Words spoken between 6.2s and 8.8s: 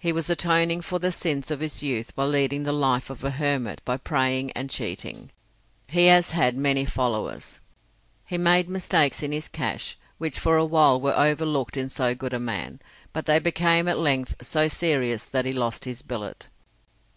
had many followers. He made